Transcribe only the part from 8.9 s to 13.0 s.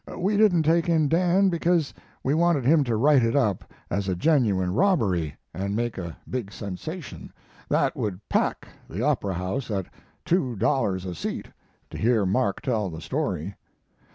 opera house at two dollars a seat to hear Mark tell the